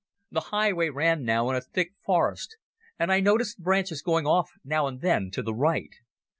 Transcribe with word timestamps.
The 0.31 0.39
highway 0.49 0.89
ran 0.89 1.23
now 1.23 1.51
in 1.51 1.55
a 1.55 1.61
thick 1.61 1.93
forest 2.03 2.57
and 2.97 3.11
I 3.11 3.19
noticed 3.19 3.59
branches 3.61 4.01
going 4.01 4.25
off 4.25 4.49
now 4.65 4.87
and 4.87 4.99
then 4.99 5.29
to 5.33 5.43
the 5.43 5.53
right. 5.53 5.93